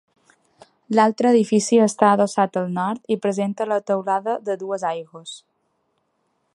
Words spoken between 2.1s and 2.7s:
adossat